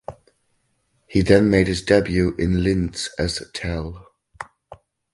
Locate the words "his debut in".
1.67-2.63